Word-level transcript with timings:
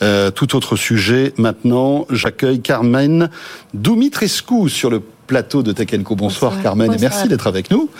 Euh, 0.00 0.30
tout 0.30 0.54
autre 0.54 0.76
sujet. 0.76 1.32
Maintenant, 1.38 2.06
j'accueille 2.10 2.60
Carmen 2.60 3.30
Dumitrescu 3.74 4.68
sur 4.68 4.90
le 4.90 5.02
plateau 5.28 5.62
de 5.62 5.72
Tech 5.72 5.88
Bonsoir, 6.10 6.60
Carmen 6.62 6.90
et 6.90 6.98
merci 6.98 7.28
d'être 7.28 7.46
avec 7.46 7.70
nous. 7.70 7.90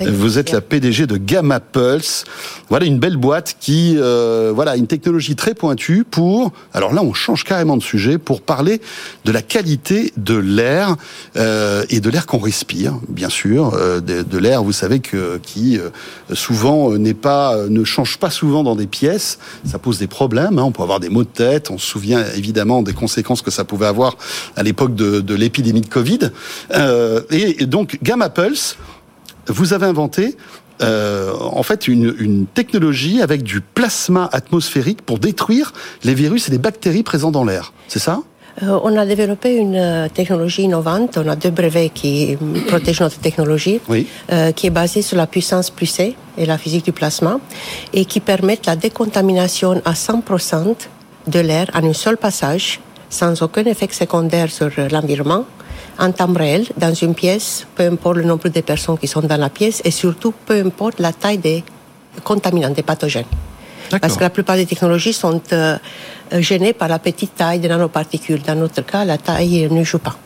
Vous 0.00 0.38
êtes 0.38 0.52
la 0.52 0.60
PDG 0.60 1.06
de 1.06 1.16
Gamma 1.16 1.58
Pulse. 1.58 2.24
Voilà 2.68 2.84
une 2.84 2.98
belle 2.98 3.16
boîte 3.16 3.56
qui, 3.58 3.96
euh, 3.96 4.52
voilà, 4.54 4.76
une 4.76 4.86
technologie 4.86 5.34
très 5.34 5.54
pointue 5.54 6.04
pour. 6.08 6.52
Alors 6.74 6.92
là, 6.92 7.02
on 7.02 7.14
change 7.14 7.44
carrément 7.44 7.78
de 7.78 7.82
sujet 7.82 8.18
pour 8.18 8.42
parler 8.42 8.82
de 9.24 9.32
la 9.32 9.40
qualité 9.40 10.12
de 10.18 10.34
l'air 10.34 10.96
euh, 11.36 11.84
et 11.88 12.00
de 12.00 12.10
l'air 12.10 12.26
qu'on 12.26 12.38
respire, 12.38 12.94
bien 13.08 13.30
sûr, 13.30 13.72
euh, 13.74 14.00
de, 14.00 14.38
l'air, 14.38 14.62
vous 14.62 14.72
savez 14.72 15.00
que 15.00 15.38
qui 15.42 15.78
euh, 15.78 15.88
souvent 16.34 16.92
euh, 16.92 16.98
n'est 16.98 17.14
pas, 17.14 17.56
ne 17.68 17.82
change 17.84 18.18
pas 18.18 18.30
souvent 18.30 18.62
dans 18.62 18.76
des 18.76 18.86
pièces. 18.86 19.38
Ça 19.64 19.78
pose 19.78 19.98
des 19.98 20.06
problèmes. 20.06 20.58
Hein. 20.58 20.64
On 20.64 20.72
peut 20.72 20.82
avoir 20.82 21.00
des 21.00 21.08
maux 21.08 21.24
de 21.24 21.28
tête. 21.28 21.70
On 21.70 21.78
se 21.78 21.86
souvient 21.86 22.24
évidemment 22.36 22.82
des 22.82 22.92
conséquences 22.92 23.40
que 23.40 23.50
ça 23.50 23.64
pouvait 23.64 23.86
avoir 23.86 24.16
à 24.56 24.62
l'époque 24.62 24.94
de, 24.94 25.20
de 25.20 25.34
l'épidémie 25.34 25.80
de 25.80 25.88
Covid. 25.88 26.30
Euh, 26.74 27.22
et 27.30 27.66
donc 27.66 27.98
Gamma 28.02 28.30
Pulse, 28.30 28.76
vous 29.46 29.72
avez 29.72 29.86
inventé 29.86 30.36
euh, 30.82 31.32
en 31.38 31.62
fait 31.62 31.86
une, 31.86 32.14
une, 32.18 32.46
technologie 32.46 33.22
avec 33.22 33.44
du 33.44 33.60
plasma 33.60 34.28
atmosphérique 34.32 35.02
pour 35.02 35.20
détruire 35.20 35.72
les 36.02 36.14
virus 36.14 36.48
et 36.48 36.50
les 36.50 36.58
bactéries 36.58 37.04
présents 37.04 37.30
dans 37.30 37.44
l'air. 37.44 37.72
C'est 37.86 38.00
ça? 38.00 38.22
Euh, 38.62 38.78
on 38.84 38.96
a 38.96 39.04
développé 39.04 39.56
une 39.56 39.76
euh, 39.76 40.08
technologie 40.08 40.62
innovante. 40.62 41.18
On 41.18 41.28
a 41.28 41.36
deux 41.36 41.50
brevets 41.50 41.90
qui 41.92 42.36
protègent 42.68 43.00
notre 43.00 43.18
technologie, 43.18 43.80
oui. 43.88 44.06
euh, 44.32 44.52
qui 44.52 44.66
est 44.66 44.70
basée 44.70 45.02
sur 45.02 45.16
la 45.16 45.26
puissance 45.26 45.70
plus 45.70 45.86
C 45.86 46.16
et 46.38 46.46
la 46.46 46.58
physique 46.58 46.84
du 46.84 46.92
plasma, 46.92 47.38
et 47.92 48.04
qui 48.04 48.20
permettent 48.20 48.66
la 48.66 48.76
décontamination 48.76 49.82
à 49.84 49.92
100% 49.92 50.76
de 51.26 51.40
l'air 51.40 51.66
en 51.74 51.84
un 51.84 51.92
seul 51.92 52.16
passage, 52.16 52.80
sans 53.10 53.42
aucun 53.42 53.64
effet 53.64 53.88
secondaire 53.90 54.50
sur 54.50 54.70
l'environnement 54.90 55.44
en 55.98 56.12
temps 56.12 56.32
réel 56.32 56.66
dans 56.76 56.94
une 56.94 57.14
pièce, 57.14 57.66
peu 57.74 57.84
importe 57.84 58.16
le 58.16 58.24
nombre 58.24 58.48
de 58.48 58.60
personnes 58.60 58.98
qui 58.98 59.06
sont 59.06 59.20
dans 59.20 59.36
la 59.36 59.50
pièce 59.50 59.80
et 59.84 59.90
surtout 59.90 60.32
peu 60.46 60.60
importe 60.64 61.00
la 61.00 61.12
taille 61.12 61.38
des 61.38 61.64
contaminants, 62.22 62.70
des 62.70 62.82
pathogènes. 62.82 63.24
Parce 64.00 64.16
que 64.16 64.22
la 64.22 64.30
plupart 64.30 64.56
des 64.56 64.66
technologies 64.66 65.12
sont 65.12 65.40
euh, 65.52 65.78
gênées 66.32 66.72
par 66.72 66.88
la 66.88 66.98
petite 66.98 67.34
taille 67.36 67.58
des 67.58 67.68
nanoparticules. 67.68 68.42
Dans 68.42 68.54
notre 68.54 68.82
cas, 68.82 69.04
la 69.04 69.18
taille 69.18 69.68
ne 69.70 69.84
joue 69.84 69.98
pas. 69.98 70.16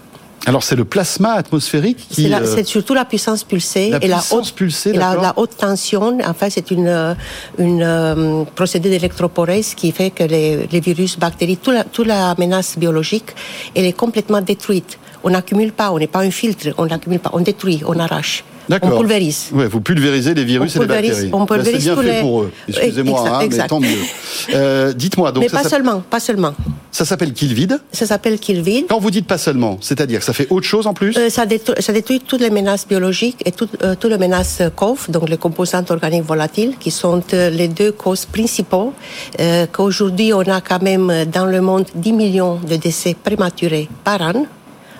Alors 0.48 0.62
c'est 0.62 0.76
le 0.76 0.86
plasma 0.86 1.32
atmosphérique 1.32 1.98
qui. 2.08 2.22
C'est 2.22 2.34
euh, 2.34 2.64
surtout 2.64 2.94
la 2.94 3.04
puissance 3.04 3.44
pulsée 3.44 3.90
la 3.90 3.98
et, 3.98 4.00
puissance 4.00 4.30
la 4.30 4.36
haute, 4.38 4.52
pulsée, 4.52 4.90
et 4.90 4.92
la, 4.94 5.14
la, 5.14 5.34
haute 5.36 5.58
tension. 5.58 6.18
En 6.26 6.32
fait, 6.32 6.48
c'est 6.48 6.70
une, 6.70 6.88
euh, 6.88 7.14
une 7.58 7.82
euh, 7.82 8.44
procédé 8.54 8.88
d'électroporèse 8.88 9.74
qui 9.74 9.92
fait 9.92 10.10
que 10.10 10.24
les, 10.24 10.66
les 10.72 10.80
virus, 10.80 11.18
bactéries, 11.18 11.58
toute 11.58 11.74
la, 11.74 11.84
toute 11.84 12.06
la 12.06 12.34
menace 12.38 12.78
biologique, 12.78 13.34
elle 13.76 13.84
est 13.84 13.92
complètement 13.92 14.40
détruite. 14.40 14.98
On 15.22 15.28
n'accumule 15.28 15.72
pas, 15.72 15.92
on 15.92 15.98
n'est 15.98 16.06
pas 16.06 16.20
un 16.20 16.30
filtre, 16.30 16.68
on 16.78 16.86
n'accumule 16.86 17.20
pas, 17.20 17.30
on 17.34 17.40
détruit, 17.40 17.82
on 17.86 17.98
arrache. 17.98 18.42
On 18.82 18.98
pulvérise. 18.98 19.50
Ouais, 19.52 19.66
vous 19.66 19.80
pulvérisez 19.80 20.34
les 20.34 20.44
virus 20.44 20.76
on 20.76 20.80
et 20.80 20.82
les 20.82 20.88
bactéries. 20.88 21.30
On 21.32 21.46
pulvérise 21.46 21.84
c'est 21.84 21.94
bien 21.94 22.02
fait 22.02 22.12
les... 22.14 22.20
pour 22.20 22.42
eux. 22.42 22.52
Excusez-moi, 22.68 23.28
hein, 23.28 23.48
mais 23.50 23.66
tant 23.66 23.80
mieux. 23.80 23.88
Euh, 24.54 24.92
Dites-moi 24.92 25.32
donc. 25.32 25.42
Mais 25.42 25.48
ça 25.48 25.62
pas 25.62 25.68
seulement, 25.68 26.00
pas 26.00 26.20
seulement. 26.20 26.54
Ça 26.98 27.04
s'appelle 27.04 27.32
kill 27.32 27.54
vide. 27.54 27.78
Ça 27.92 28.06
s'appelle 28.06 28.40
kill 28.40 28.60
vide. 28.60 28.86
Quand 28.88 28.98
vous 28.98 29.12
dites 29.12 29.28
pas 29.28 29.38
seulement, 29.38 29.78
c'est-à-dire 29.80 30.18
que 30.18 30.24
ça 30.24 30.32
fait 30.32 30.48
autre 30.50 30.66
chose 30.66 30.88
en 30.88 30.94
plus 30.94 31.16
euh, 31.16 31.30
ça, 31.30 31.46
détruit, 31.46 31.80
ça, 31.80 31.92
détruit, 31.92 32.18
toutes 32.18 32.40
les 32.40 32.50
menaces 32.50 32.88
biologiques 32.88 33.40
et 33.44 33.52
toutes 33.52 33.80
euh, 33.84 33.94
toutes 33.94 34.10
les 34.10 34.18
menaces 34.18 34.62
COV, 34.74 35.08
donc 35.08 35.28
les 35.28 35.36
composantes 35.36 35.92
organiques 35.92 36.24
volatiles, 36.24 36.74
qui 36.80 36.90
sont 36.90 37.22
euh, 37.34 37.50
les 37.50 37.68
deux 37.68 37.92
causes 37.92 38.26
principaux. 38.26 38.94
Euh, 39.38 39.66
Qu'aujourd'hui, 39.70 40.32
on 40.32 40.40
a 40.40 40.60
quand 40.60 40.82
même 40.82 41.24
dans 41.32 41.46
le 41.46 41.60
monde 41.60 41.84
10 41.94 42.12
millions 42.14 42.56
de 42.68 42.74
décès 42.74 43.14
prématurés 43.14 43.88
par 44.02 44.20
an 44.20 44.46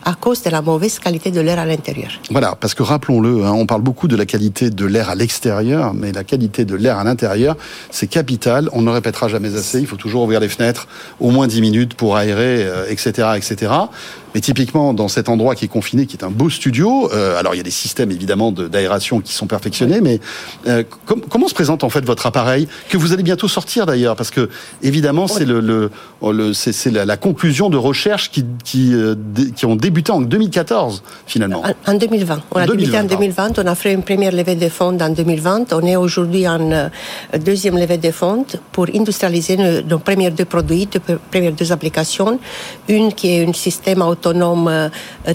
à 0.08 0.14
cause 0.14 0.42
de 0.42 0.48
la 0.48 0.62
mauvaise 0.62 0.98
qualité 0.98 1.30
de 1.30 1.42
l'air 1.42 1.58
à 1.58 1.66
l'intérieur. 1.66 2.10
Voilà, 2.30 2.56
parce 2.58 2.72
que 2.72 2.82
rappelons-le, 2.82 3.44
hein, 3.44 3.52
on 3.52 3.66
parle 3.66 3.82
beaucoup 3.82 4.08
de 4.08 4.16
la 4.16 4.24
qualité 4.24 4.70
de 4.70 4.86
l'air 4.86 5.10
à 5.10 5.14
l'extérieur, 5.14 5.92
mais 5.92 6.12
la 6.12 6.24
qualité 6.24 6.64
de 6.64 6.76
l'air 6.76 6.96
à 6.96 7.04
l'intérieur, 7.04 7.58
c'est 7.90 8.06
capital. 8.06 8.70
On 8.72 8.80
ne 8.80 8.90
répétera 8.90 9.28
jamais 9.28 9.54
assez. 9.54 9.80
Il 9.80 9.86
faut 9.86 9.96
toujours 9.96 10.22
ouvrir 10.22 10.40
les 10.40 10.48
fenêtres 10.48 10.88
au 11.20 11.30
moins 11.30 11.46
10 11.46 11.60
minutes 11.60 11.92
pour 11.92 12.16
aérer, 12.16 12.64
euh, 12.64 12.86
etc., 12.88 13.28
etc. 13.36 13.70
Mais 14.34 14.40
typiquement, 14.40 14.92
dans 14.94 15.08
cet 15.08 15.28
endroit 15.28 15.54
qui 15.54 15.64
est 15.64 15.68
confiné, 15.68 16.06
qui 16.06 16.16
est 16.16 16.24
un 16.24 16.30
beau 16.30 16.50
studio, 16.50 17.10
euh, 17.12 17.38
alors 17.38 17.54
il 17.54 17.58
y 17.58 17.60
a 17.60 17.64
des 17.64 17.70
systèmes 17.70 18.10
évidemment 18.10 18.52
d'aération 18.52 19.20
qui 19.20 19.32
sont 19.32 19.46
perfectionnés, 19.46 20.00
mais 20.00 20.20
euh, 20.66 20.82
com 21.06 21.22
comment 21.28 21.48
se 21.48 21.54
présente 21.54 21.84
en 21.84 21.90
fait 21.90 22.04
votre 22.04 22.26
appareil 22.26 22.68
que 22.88 22.96
vous 22.96 23.12
allez 23.12 23.22
bientôt 23.22 23.48
sortir 23.48 23.86
d'ailleurs, 23.86 24.16
parce 24.16 24.30
que 24.30 24.48
évidemment 24.82 25.26
c'est 25.28 25.44
le, 25.44 25.60
le, 25.60 25.90
le 26.22 26.52
c'est 26.52 26.90
la, 26.90 27.04
la, 27.04 27.16
conclusion 27.16 27.70
de 27.70 27.76
recherches 27.76 28.30
qui 28.30 28.44
qui, 28.64 28.92
euh, 28.94 29.14
qui 29.56 29.66
ont 29.66 29.76
débuté 29.76 30.12
en 30.12 30.20
2014 30.20 31.02
finalement. 31.26 31.62
En, 31.86 31.92
en 31.92 31.94
2020, 31.94 32.42
on 32.52 32.56
a 32.56 32.66
2020, 32.66 32.76
débuté 32.76 32.98
en 32.98 33.04
2020. 33.04 33.58
On 33.58 33.66
a 33.66 33.74
fait 33.74 33.92
une 33.92 34.02
première 34.02 34.32
levée 34.32 34.56
de 34.56 34.68
fonds 34.68 34.98
en 35.00 35.10
2020. 35.10 35.72
On 35.72 35.86
est 35.86 35.96
aujourd'hui 35.96 36.46
en 36.46 36.90
deuxième 37.38 37.78
levée 37.78 37.98
de 37.98 38.10
fonds 38.10 38.44
pour 38.72 38.86
industrialiser 38.94 39.56
nos, 39.56 39.82
nos 39.82 39.98
premiers 39.98 40.30
deux 40.30 40.44
produits, 40.44 40.88
nos 41.08 41.16
premières 41.30 41.52
deux 41.52 41.72
applications. 41.72 42.38
Une 42.88 43.12
qui 43.12 43.28
est 43.28 43.46
un 43.46 43.52
système 43.52 44.02
autonome 44.18 44.68
euh, 44.68 44.88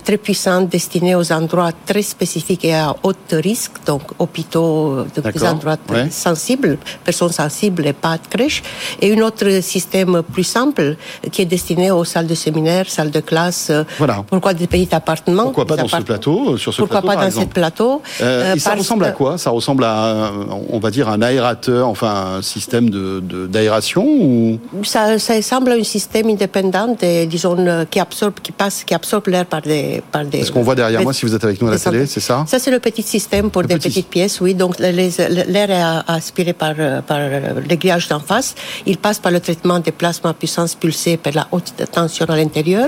très 0.08 0.18
puissant 0.26 0.62
destiné 0.78 1.12
aux 1.16 1.30
endroits 1.40 1.72
très 1.90 2.02
spécifiques 2.16 2.66
et 2.66 2.76
à 2.76 2.90
haut 3.04 3.14
risque, 3.50 3.76
donc 3.86 4.04
hôpitaux, 4.20 5.06
de 5.16 5.20
des 5.34 5.44
endroits 5.52 5.78
ouais. 5.90 6.10
sensibles, 6.28 6.78
personnes 7.08 7.36
sensibles 7.44 7.86
et 7.92 7.94
pas 8.06 8.18
de 8.24 8.28
crèche. 8.34 8.60
Et 9.02 9.08
un 9.16 9.22
autre 9.30 9.50
système 9.74 10.14
plus 10.36 10.48
simple 10.58 10.86
qui 11.32 11.40
est 11.44 11.52
destiné 11.58 11.86
aux 11.98 12.06
salles 12.14 12.28
de 12.34 12.38
séminaire, 12.46 12.86
salles 12.98 13.12
de 13.20 13.24
classe. 13.32 13.72
Voilà. 13.98 14.16
Pourquoi 14.32 14.54
des 14.54 14.68
petits 14.74 14.94
appartements 15.02 15.48
Pourquoi 15.50 15.66
pas 15.72 15.78
dans 15.78 15.88
ce 15.88 16.04
plateau, 16.12 16.58
sur 16.58 16.72
ce 16.74 16.80
Pourquoi 16.82 17.02
plateau 17.02 17.08
pas 17.08 17.22
par 17.24 17.30
dans 17.32 17.42
ce 17.42 17.48
plateau 17.58 17.92
euh, 18.22 18.56
Et 18.56 18.60
ça 18.60 18.76
ressemble 18.82 19.06
à 19.06 19.12
quoi? 19.12 19.32
Ça 19.38 19.52
ressemble 19.60 19.84
à, 19.86 20.32
on 20.76 20.80
va 20.86 20.90
dire, 20.98 21.08
un 21.16 21.22
aérateur, 21.30 21.88
enfin 21.96 22.14
un 22.38 22.42
système 22.42 22.88
de 22.90 23.06
de- 23.32 23.48
d'aération 23.54 24.04
ou? 24.06 24.60
Ça, 24.94 25.02
ça 25.28 25.34
ressemble 25.42 25.70
à 25.74 25.76
un 25.84 25.88
système 25.98 26.28
indépendant, 26.36 26.96
et, 27.02 27.26
disons, 27.36 27.56
euh, 27.60 27.86
qui 27.92 28.00
absorbe, 28.00 28.38
qui 28.46 28.52
passe, 28.52 28.73
qui 28.86 28.94
absorbe 28.94 29.28
l'air 29.28 29.46
par 29.46 29.62
des, 29.62 30.02
par 30.12 30.26
des. 30.26 30.40
Est-ce 30.40 30.52
qu'on 30.52 30.64
voit 30.64 30.76
derrière 30.76 31.02
moi 31.04 31.14
si 31.14 31.26
vous 31.26 31.36
êtes 31.36 31.44
avec 31.44 31.62
nous 31.62 31.68
à 31.68 31.72
la 31.72 31.80
télé, 31.80 32.06
c'est 32.06 32.20
ça 32.20 32.46
Ça, 32.48 32.58
c'est 32.60 32.72
le 32.72 32.80
petit 32.80 33.04
système 33.04 33.52
pour 33.52 33.62
Le 33.62 33.68
des 33.68 33.76
petit- 33.76 33.90
petites 33.90 34.10
pièces, 34.10 34.42
oui. 34.42 34.54
Donc, 34.56 34.80
les- 34.80 34.92
les- 34.92 35.12
l'air 35.56 35.70
est 35.70 36.12
aspiré 36.12 36.54
par, 36.54 36.74
euh, 36.80 37.02
par 37.02 37.18
euh, 37.20 37.62
l'aiguillage 37.70 38.08
d'en 38.08 38.20
face. 38.20 38.56
Il 38.86 38.98
passe 38.98 39.20
par 39.20 39.32
le 39.32 39.40
traitement 39.40 39.80
des 39.80 39.92
plasmas 39.92 40.32
à 40.32 40.34
puissance 40.34 40.74
pulsée 40.76 41.18
par 41.18 41.34
la 41.34 41.48
haute 41.52 41.74
tension 41.92 42.26
à 42.28 42.36
l'intérieur. 42.36 42.88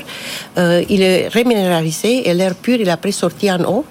Euh, 0.58 0.84
il 0.90 1.02
est 1.02 1.28
réminéralisé 1.28 2.28
et 2.30 2.34
l'air 2.34 2.56
pur, 2.56 2.78
il 2.80 2.88
est 2.88 2.92
après 2.92 3.12
sorti 3.12 3.52
en. 3.52 3.84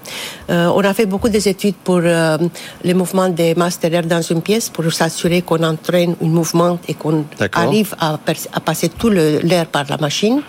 Euh, 0.51 0.67
on 0.75 0.81
a 0.81 0.95
fait 0.95 1.07
beaucoup 1.07 1.29
d'études 1.29 1.75
pour 1.85 2.01
euh, 2.03 2.39
les 2.83 2.95
mouvements 2.95 3.29
des 3.29 3.55
masses 3.55 3.81
de 3.81 3.89
l'air 3.89 4.03
dans 4.05 4.23
une 4.23 4.43
pièce 4.43 4.69
pour 4.69 4.91
s'assurer 4.93 5.43
qu'on 5.43 5.63
entraîne 5.63 6.15
un 6.23 6.27
mouvement 6.27 6.79
et 6.89 6.95
qu'on 6.95 7.25
arrive 7.53 7.95
à, 8.01 8.19
passer 8.65 8.89
tout 8.89 9.11
l'air 9.11 9.67
par 9.67 9.85
la 9.89 9.97
machine. 9.99 10.41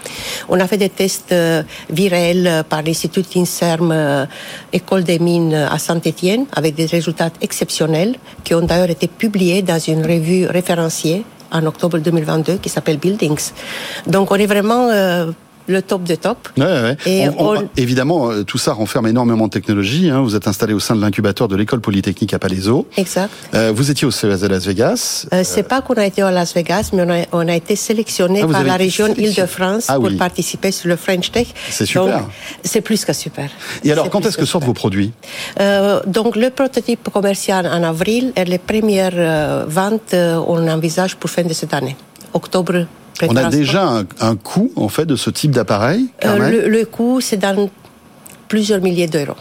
On 0.50 0.59
a 0.59 0.67
fait 0.67 0.78
des 0.78 0.89
tests 0.89 1.31
euh, 1.35 1.63
virels 1.90 2.47
euh, 2.47 2.63
par 2.63 2.81
l'Institut 2.81 3.25
INSERM 3.35 3.91
euh, 3.91 4.25
École 4.73 5.03
des 5.03 5.19
mines 5.19 5.53
à 5.53 5.78
Saint-Étienne 5.78 6.46
avec 6.53 6.75
des 6.75 6.85
résultats 6.85 7.29
exceptionnels 7.41 8.16
qui 8.44 8.53
ont 8.56 8.62
d'ailleurs 8.62 8.90
été 8.90 9.07
publiés 9.07 9.62
dans 9.62 9.79
une 9.79 10.06
revue 10.06 10.46
référenciée 10.47 11.23
en 11.51 11.66
octobre 11.66 12.00
2022 12.00 12.57
qui 12.57 12.69
s'appelle 12.69 12.97
Buildings. 12.97 13.51
Donc 14.07 14.31
on 14.31 14.35
est 14.35 14.47
vraiment 14.47 14.90
le 15.68 15.81
top 15.81 16.03
de 16.03 16.16
top. 16.16 16.38
Ouais, 16.58 16.64
ouais. 16.66 16.98
Et 17.06 17.28
On- 17.30 17.34
on- 17.53 17.58
on- 17.58 17.70
Évidemment, 17.78 18.31
euh, 18.31 18.44
tout 18.44 18.58
ça 18.58 18.74
renferme 18.74 19.08
énormément 19.08 19.46
de 19.48 19.52
technologie. 19.52 20.09
hein. 20.09 20.22
Vous 20.22 20.36
êtes 20.36 20.48
installé 20.48 20.74
au 20.74 20.80
sein 20.80 20.96
de 20.96 21.02
l'incubateur 21.02 21.48
de 21.48 21.56
l'école 21.56 21.81
polytechnique 21.81 22.34
à 22.34 22.40
Palaiso. 22.40 22.88
Exact. 22.98 23.30
Euh, 23.53 23.72
vous 23.76 23.90
étiez 23.92 24.06
au 24.08 24.12
CES 24.12 24.42
de 24.42 24.48
Las 24.48 24.66
Vegas. 24.66 25.26
Euh, 25.34 25.42
c'est 25.44 25.64
pas 25.64 25.81
qu'on 25.81 25.96
a 25.96 26.06
été 26.06 26.22
à 26.22 26.31
Las 26.31 26.53
Vegas, 26.53 26.90
mais 26.94 27.03
on 27.03 27.09
a, 27.09 27.46
on 27.46 27.48
a 27.48 27.56
été 27.56 27.76
sélectionné 27.76 28.42
Ah, 28.44 28.48
par 28.48 28.64
la 28.64 28.76
région. 28.76 29.08
Île-de-France 29.16 29.85
Ah 29.90 29.96
pour 30.00 30.16
participer 30.17 30.72
sur 30.72 30.88
le 30.90 30.96
French 30.96 31.32
Tech. 31.32 31.47
C'est 31.70 31.85
super. 31.85 32.26
C'est 32.64 32.82
plus 32.82 33.03
que 33.06 33.14
super. 33.14 33.50
Et 33.84 33.91
alors, 33.91 34.09
quand 34.09 34.26
est-ce 34.26 34.38
que 34.38 34.46
sortent 34.46 34.64
super. 34.64 34.68
vos 34.68 34.73
produits 34.73 35.11
Euh, 35.59 36.00
donc 36.08 36.35
le 36.35 36.50
prototype 36.50 37.09
commercial 37.11 37.66
en 37.68 37.84
avril 37.84 38.34
et 38.35 38.46
les 38.46 38.58
premières 38.58 39.11
euh, 39.16 39.66
ventes, 39.68 40.14
euh, 40.14 40.40
on 40.47 40.68
envisage 40.68 41.16
pour 41.16 41.29
fin 41.29 41.44
de 41.44 41.53
cette 41.53 41.73
année, 41.73 41.96
octobre. 42.34 42.85
On 43.23 43.35
a 43.35 43.50
déjà 43.50 43.88
un, 43.88 44.03
un 44.20 44.35
coût 44.35 44.72
en 44.76 44.90
fait 44.90 45.06
de 45.06 45.16
ce 45.16 45.29
type 45.29 45.52
d'appareil, 45.52 46.08
Euh, 46.26 46.50
le, 46.52 46.67
le 46.70 46.85
coût, 46.85 47.22
c'est 47.22 47.38
dans 47.38 47.70
plusieurs 48.47 48.82
milliers 48.82 49.08
d'euros. 49.08 49.35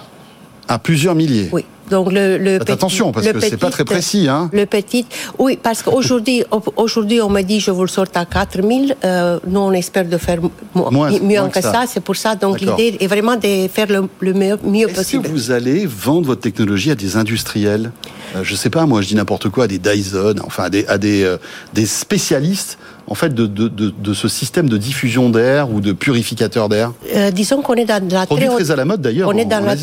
à 0.69 0.79
plusieurs 0.79 1.15
milliers. 1.15 1.49
Oui. 1.53 1.65
Donc 1.91 2.13
le, 2.13 2.39
le 2.39 2.59
petit, 2.59 2.73
attention 2.73 3.13
parce 3.13 3.27
que 3.29 3.41
c'est 3.41 3.57
pas 3.57 3.71
très 3.71 3.85
précis. 3.85 4.29
Hein. 4.29 4.51
Le 4.53 4.67
petit, 4.67 5.07
oui, 5.39 5.59
parce 5.63 5.83
qu'aujourd'hui, 5.83 6.45
aujourd'hui, 6.77 7.21
on 7.21 7.29
me 7.31 7.43
dit 7.43 7.61
je 7.61 7.71
vous 7.71 7.83
le 7.83 7.89
sorte 7.89 8.17
à 8.17 8.25
4000. 8.25 8.97
Euh, 9.05 9.39
nous, 9.47 9.61
on 9.61 9.73
espère 9.73 10.07
de 10.07 10.17
faire 10.17 10.39
moins, 10.75 11.11
mieux 11.11 11.43
que, 11.53 11.61
ça. 11.61 11.85
C'est 11.87 12.01
pour 12.01 12.17
ça. 12.17 12.35
Donc 12.35 12.61
l'idée 12.61 12.97
est 13.01 13.07
vraiment 13.07 13.37
de 13.37 13.69
faire 13.69 13.89
le, 13.89 14.33
mieux, 14.33 14.59
mieux 14.65 14.89
possible. 14.89 15.25
Est-ce 15.25 15.33
que 15.33 15.37
vous 15.37 15.51
allez 15.51 15.87
vendre 15.87 16.27
votre 16.27 16.41
technologie 16.41 16.91
à 16.91 16.95
des 16.95 17.17
industriels? 17.17 17.91
Euh, 18.37 18.41
Je 18.43 18.55
sais 18.55 18.71
pas, 18.71 18.87
moi, 18.87 19.03
je 19.03 19.09
dis 19.09 19.15
n'importe 19.15 19.49
quoi, 19.49 19.65
à 19.65 19.67
des 19.67 19.79
Dyson, 19.79 20.37
enfin 20.45 20.65
à 20.65 20.71
des, 20.71 20.87
à 20.87 20.99
des, 20.99 21.23
euh, 21.23 21.37
des 21.73 21.87
spécialistes 21.87 22.79
en 23.07 23.15
fait 23.15 23.35
de, 23.35 23.47
de, 23.47 23.69
de, 23.69 23.91
de, 23.91 24.15
ce 24.15 24.29
système 24.29 24.69
de 24.69 24.79
diffusion 24.79 25.29
d'air 25.31 25.71
ou 25.71 25.81
de 25.81 25.93
purificateur 25.93 26.69
d'air? 26.69 26.93
Euh, 27.15 27.31
Disons 27.31 27.61
qu'on 27.63 27.75
est 27.75 27.85
dans 27.85 28.03
la 28.11 28.27
très, 28.27 28.49
haute, 28.49 28.55
très 28.57 28.71
à 28.71 28.77
la 28.77 28.85
mode 28.85 29.03
d'ailleurs 29.03 29.29
on, 29.29 29.37
est 29.37 29.45
dans 29.45 29.65
la, 29.65 29.75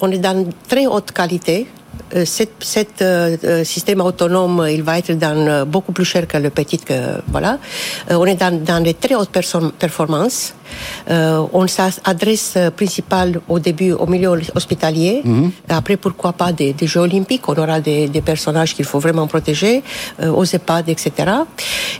on 0.00 0.10
est 0.10 0.18
dans 0.18 0.46
très 0.68 0.86
haute 0.86 1.12
qualité. 1.12 1.66
Euh, 2.16 2.24
cet, 2.24 3.02
euh, 3.02 3.36
euh, 3.44 3.64
système 3.64 4.00
autonome, 4.00 4.66
il 4.68 4.82
va 4.82 4.98
être 4.98 5.12
dans 5.12 5.64
beaucoup 5.66 5.92
plus 5.92 6.04
cher 6.04 6.26
que 6.26 6.38
le 6.38 6.50
petit. 6.50 6.78
Que, 6.78 7.20
voilà. 7.28 7.58
on 8.10 8.26
est 8.26 8.34
dans, 8.34 8.64
dans 8.64 8.82
les 8.82 8.94
très 8.94 9.14
hautes 9.14 9.30
performances. 9.78 10.54
Euh, 11.10 11.42
on 11.52 11.66
s'adresse 11.66 12.58
principalement 12.76 13.40
au 13.48 13.58
début 13.58 13.92
au 13.92 14.06
milieu 14.06 14.30
hospitalier. 14.54 15.22
Mhm. 15.24 15.50
Après, 15.68 15.96
pourquoi 15.96 16.32
pas 16.32 16.52
des, 16.52 16.74
Jeux 16.82 17.00
olympiques? 17.00 17.48
On 17.48 17.54
aura 17.54 17.80
des, 17.80 18.08
personnages 18.24 18.74
qu'il 18.74 18.84
faut 18.84 18.98
vraiment 18.98 19.26
protéger, 19.26 19.82
euh, 20.22 20.30
aux 20.30 20.44
EHPAD, 20.44 20.88
etc. 20.88 21.10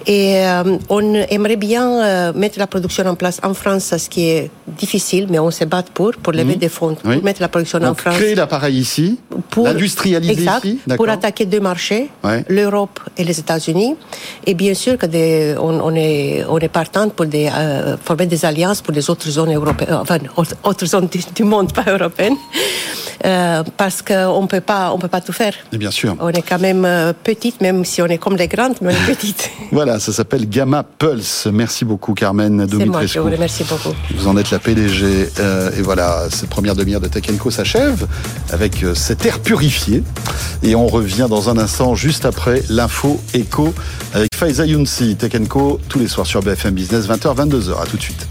Et 0.07 0.47
euh, 0.47 0.77
on 0.89 1.15
aimerait 1.15 1.57
bien 1.57 2.33
mettre 2.33 2.59
la 2.59 2.67
production 2.67 3.05
en 3.07 3.15
place 3.15 3.41
en 3.43 3.55
France, 3.55 3.95
ce 3.97 4.09
qui 4.09 4.29
est 4.29 4.51
difficile, 4.67 5.27
mais 5.31 5.39
on 5.39 5.51
se 5.51 5.65
bat 5.65 5.83
pour, 5.95 6.13
pour 6.13 6.33
lever 6.33 6.55
mhm. 6.55 6.65
des 6.65 6.69
fonds, 6.69 6.95
pour 6.95 7.23
mettre 7.23 7.41
la 7.41 7.49
production 7.49 7.83
en 7.83 7.95
France. 7.95 8.17
Créer 8.17 8.35
l'appareil 8.35 8.79
ici, 8.79 9.19
pour 9.51 9.65
l'industrialiser 9.65 10.45
ici, 10.45 10.79
pour 10.97 11.09
attaquer 11.09 11.47
deux 11.47 11.61
marchés, 11.61 12.11
l'Europe 12.49 13.01
et 13.17 13.25
les 13.25 13.39
États-Unis. 13.39 13.97
Et 14.47 14.55
bien 14.55 14.75
sûr 14.75 14.97
que 14.99 15.07
on, 15.59 15.95
est 15.95 16.45
on 16.49 16.59
est 16.59 16.69
partant 16.69 17.09
pour 17.09 17.27
des, 17.27 17.49
former 18.05 18.27
des 18.27 18.45
pour 18.83 18.93
les 18.93 19.09
autres 19.11 19.29
zones 19.29 19.55
européennes, 19.55 19.95
enfin, 19.95 20.19
autres 20.65 20.87
zones 20.87 21.09
du, 21.35 21.45
monde, 21.45 21.73
pas 21.73 21.85
européennes, 21.87 22.37
euh, 23.25 23.63
parce 23.77 24.03
qu'on 24.03 24.29
on 24.43 24.47
peut 24.47 24.61
pas 24.61 25.21
tout 25.25 25.33
faire. 25.33 25.55
Et 25.73 25.79
bien 25.79 25.91
sûr. 25.91 26.17
On 26.21 26.29
est 26.29 26.43
quand 26.43 26.59
même 26.59 26.85
euh, 26.85 27.13
petite, 27.13 27.61
même 27.61 27.85
si 27.85 28.03
on 28.03 28.07
est 28.07 28.19
comme 28.19 28.37
les 28.37 28.49
grandes, 28.49 28.75
mais 28.81 28.95
on 28.95 29.11
est 29.11 29.15
petite. 29.15 29.51
voilà, 29.73 29.99
ça 29.99 30.13
s'appelle 30.13 30.49
Gamma 30.49 30.83
Pulse. 30.83 31.49
Merci 31.53 31.85
beaucoup, 31.85 32.15
Carmen 32.15 32.67
C'est 32.71 32.85
moi, 32.87 33.07
je 33.07 33.19
vous 33.19 33.31
remercie 33.31 33.65
beaucoup. 33.65 33.95
Vous 34.15 34.29
en 34.29 34.37
êtes 34.37 34.51
la 34.51 34.59
PDG, 34.59 35.31
euh, 35.39 35.71
et 35.77 35.83
voilà, 35.83 36.27
cette 36.31 36.51
première 36.51 36.77
demi-heure 36.77 37.01
de 37.01 37.09
Tech 37.09 37.25
s'achève 37.51 38.07
avec 38.53 38.85
cet 38.95 39.25
air 39.27 39.41
purifié. 39.41 40.03
Et 40.63 40.75
on 40.75 40.87
revient 40.87 41.27
dans 41.29 41.49
un 41.49 41.59
instant, 41.59 41.95
juste 41.95 42.25
après 42.25 42.63
l'info 42.69 43.21
écho 43.35 43.73
avec 44.13 44.35
Faiza 44.35 44.67
Younsi, 44.67 45.17
Tech 45.17 45.33
tous 45.89 45.99
les 45.99 46.09
soirs 46.09 46.27
sur 46.27 46.43
BFM 46.43 46.75
Business, 46.75 47.07
20h, 47.07 47.35
22h. 47.37 47.83
À 47.83 47.87
tout 47.87 47.97
de 47.97 48.03
suite. 48.03 48.27